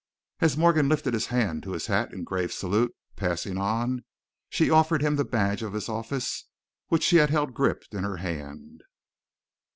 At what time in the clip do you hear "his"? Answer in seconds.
1.13-1.27, 1.73-1.85, 5.73-5.87